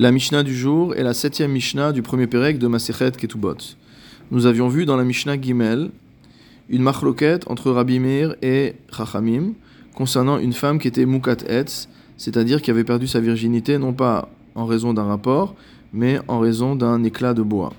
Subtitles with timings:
[0.00, 3.56] La Mishnah du jour est la septième Mishnah du premier Pérec de Masechet Ketubot.
[4.30, 5.90] Nous avions vu dans la Mishnah Gimel
[6.68, 9.54] une machloket entre Rabbi Meir et Chachamim
[9.96, 14.28] concernant une femme qui était Mukat Etz, c'est-à-dire qui avait perdu sa virginité non pas
[14.54, 15.56] en raison d'un rapport,
[15.92, 17.72] mais en raison d'un éclat de bois.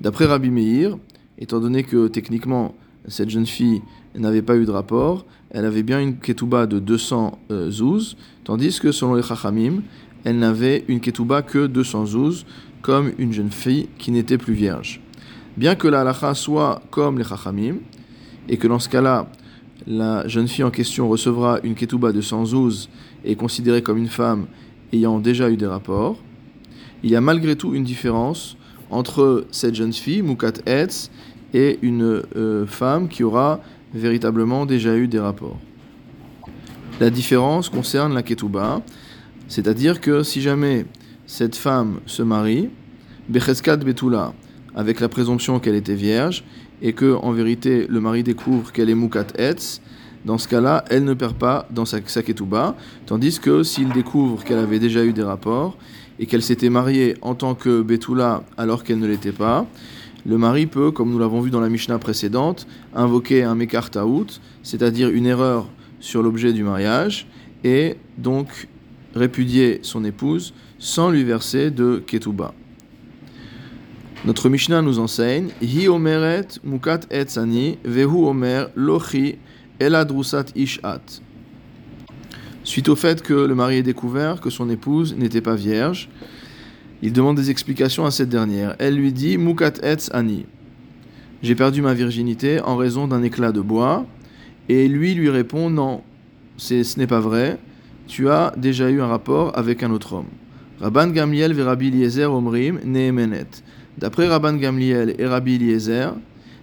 [0.00, 0.96] D'après Rabbi Meir,
[1.36, 2.74] étant donné que techniquement
[3.08, 3.82] cette jeune fille
[4.14, 8.78] n'avait pas eu de rapport, elle avait bien une ketouba de 200 euh, zouz, tandis
[8.80, 9.82] que selon les chachamim,
[10.24, 12.46] elle n'avait une ketouba que 200 zouz,
[12.82, 15.00] comme une jeune fille qui n'était plus vierge.
[15.56, 17.76] Bien que la halacha soit comme les chachamim,
[18.48, 19.30] et que dans ce cas-là,
[19.86, 22.88] la jeune fille en question recevra une ketouba de 100 zouz
[23.24, 24.46] et est considérée comme une femme
[24.92, 26.16] ayant déjà eu des rapports,
[27.02, 28.56] il y a malgré tout une différence
[28.90, 31.10] entre cette jeune fille, Mukat Etz,
[31.56, 33.60] et une euh, femme qui aura
[33.94, 35.58] véritablement déjà eu des rapports.
[37.00, 38.82] La différence concerne la ketouba,
[39.48, 40.84] c'est-à-dire que si jamais
[41.26, 42.68] cette femme se marie,
[43.30, 44.34] Becheskat Betula,
[44.74, 46.44] avec la présomption qu'elle était vierge,
[46.82, 49.80] et que en vérité le mari découvre qu'elle est Mukat Etz,
[50.26, 52.76] dans ce cas-là, elle ne perd pas dans sa, sa ketouba,
[53.06, 55.78] tandis que s'il découvre qu'elle avait déjà eu des rapports
[56.18, 59.66] et qu'elle s'était mariée en tant que Betula alors qu'elle ne l'était pas,
[60.26, 63.90] le mari peut, comme nous l'avons vu dans la Mishnah précédente, invoquer un Mekar
[64.62, 65.68] c'est-à-dire une erreur
[66.00, 67.28] sur l'objet du mariage,
[67.64, 68.68] et donc
[69.14, 72.52] répudier son épouse sans lui verser de Ketouba.
[74.24, 79.36] Notre Mishnah nous enseigne Hi omeret mukat etzani vehu omer lochi
[79.78, 81.22] eladrusat ishat.
[82.64, 86.08] Suite au fait que le mari ait découvert que son épouse n'était pas vierge,
[87.02, 88.74] il demande des explications à cette dernière.
[88.78, 90.46] Elle lui dit Mukat etz ani.
[91.42, 94.06] J'ai perdu ma virginité en raison d'un éclat de bois.
[94.68, 96.02] Et lui lui répond Non,
[96.56, 97.58] ce n'est pas vrai.
[98.06, 100.28] Tu as déjà eu un rapport avec un autre homme.
[100.80, 103.62] Rabban Gamliel ve Rabbi Eliezer omrim neemenet.
[103.98, 106.14] D'après Rabban Gamliel et Rabbi Eliezer,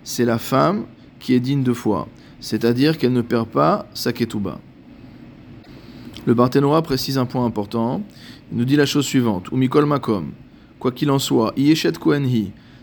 [0.03, 0.85] c'est la femme
[1.19, 2.07] qui est digne de foi,
[2.39, 4.59] c'est-à-dire qu'elle ne perd pas sa ketouba.
[6.25, 8.01] Le Barthénora précise un point important.
[8.51, 10.31] Il nous dit la chose suivante Ou Mikol Makom,
[10.79, 12.25] quoi qu'il en soit, Yeshet Kohen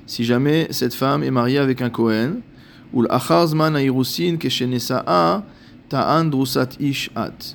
[0.06, 2.40] si jamais cette femme est mariée avec un Kohen,
[2.92, 5.44] ou l'Acharzman Airusin Keshenesa'a
[5.88, 6.30] Ta'an
[6.80, 7.54] Ish At.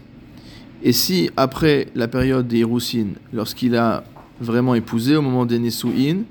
[0.82, 4.04] Et si après la période des Irusin, lorsqu'il a
[4.40, 6.24] vraiment épousé au moment des Nesu'in,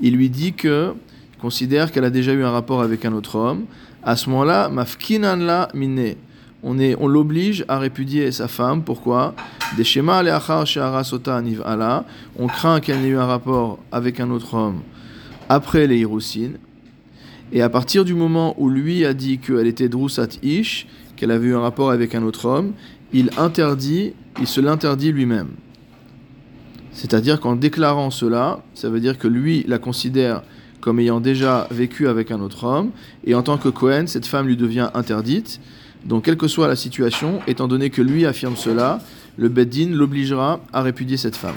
[0.00, 0.94] il lui dit que
[1.40, 3.66] considère qu'elle a déjà eu un rapport avec un autre homme,
[4.02, 6.14] à ce moment-là, mafkinan la mine,
[6.62, 8.82] on, on l'oblige à répudier sa femme.
[8.82, 9.34] Pourquoi?
[9.76, 10.22] Des schémas
[12.38, 14.80] on craint qu'elle n'ait eu un rapport avec un autre homme
[15.48, 16.52] après les Hiroussin.
[17.52, 20.86] Et à partir du moment où lui a dit qu'elle était Drusat Ish,
[21.16, 22.72] qu'elle avait eu un rapport avec un autre homme,
[23.12, 25.48] il interdit, il se l'interdit lui-même.
[26.92, 30.42] C'est-à-dire qu'en déclarant cela, ça veut dire que lui la considère
[30.80, 32.90] comme ayant déjà vécu avec un autre homme,
[33.24, 35.60] et en tant que Cohen, cette femme lui devient interdite,
[36.04, 39.00] donc, quelle que soit la situation, étant donné que lui affirme cela,
[39.36, 41.56] le Beddin l'obligera à répudier cette femme.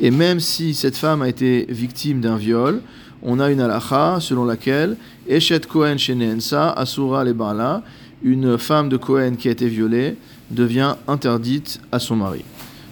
[0.00, 2.80] Et même si cette femme a été victime d'un viol,
[3.22, 4.96] on a une halacha selon laquelle
[5.28, 7.82] Eshet Kohen Shenensa Asura Lebala,
[8.22, 10.16] une femme de Kohen qui a été violée,
[10.50, 12.44] devient interdite à son mari.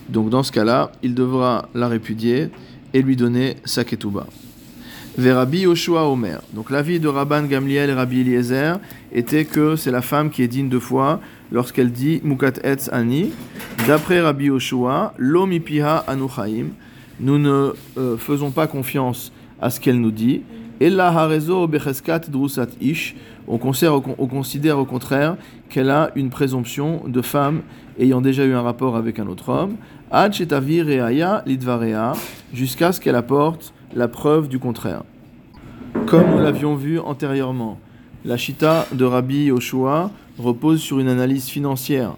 [0.08, 2.50] Donc dans ce cas-là, il devra la répudier
[2.92, 4.26] et lui donner sa ketouba.
[5.26, 6.40] Rabbi Yoshua Omer.
[6.52, 8.78] Donc l'avis de Rabban Gamliel et Rabbi Eliezer
[9.12, 11.20] était que c'est la femme qui est digne de foi
[11.50, 13.32] lorsqu'elle dit Mukat Etz Ani.
[13.88, 16.68] D'après Rabbi Yoshua, Lomipiha Anuchaim.
[17.18, 20.42] Nous ne euh, faisons pas confiance à ce qu'elle nous dit.
[20.80, 23.16] Ella Harezo Becheskat Drusat Ish.
[23.48, 25.36] On considère, on considère au contraire
[25.68, 27.62] qu'elle a une présomption de femme
[27.98, 29.76] ayant déjà eu un rapport avec un autre homme.
[30.12, 32.12] Ad Reaya Lidvarea.
[32.54, 35.02] Jusqu'à ce qu'elle apporte la preuve du contraire.
[36.06, 37.78] Comme nous l'avions vu antérieurement,
[38.24, 42.16] la chita de Rabbi Yoshua repose sur une analyse financière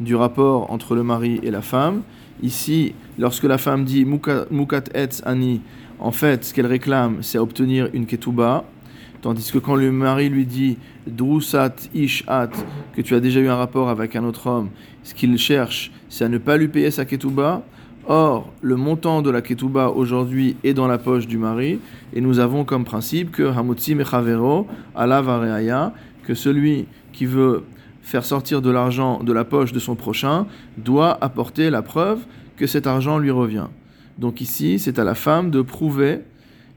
[0.00, 2.02] du rapport entre le mari et la femme.
[2.42, 5.60] Ici, lorsque la femme dit Mukat etz ani,
[5.98, 8.64] en fait, ce qu'elle réclame, c'est obtenir une ketouba.
[9.20, 10.78] Tandis que quand le mari lui dit
[11.08, 12.50] Drusat ish at,
[12.94, 14.68] que tu as déjà eu un rapport avec un autre homme,
[15.02, 17.64] ce qu'il cherche, c'est à ne pas lui payer sa ketouba.
[18.10, 21.78] Or, le montant de la ketouba aujourd'hui est dans la poche du mari,
[22.14, 25.92] et nous avons comme principe que Hamotzi Mechavero, Allah
[26.24, 27.64] que celui qui veut
[28.00, 30.46] faire sortir de l'argent de la poche de son prochain
[30.78, 32.20] doit apporter la preuve
[32.56, 33.66] que cet argent lui revient.
[34.16, 36.20] Donc ici, c'est à la femme de prouver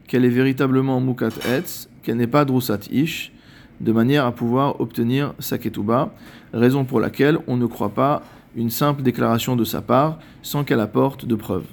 [0.06, 3.32] qu'elle est véritablement Mukat Etz, qu'elle n'est pas Drusat Ish,
[3.80, 6.12] de manière à pouvoir obtenir sa ketouba,
[6.52, 8.22] raison pour laquelle on ne croit pas
[8.54, 11.66] une simple déclaration de sa part sans qu'elle apporte de preuves.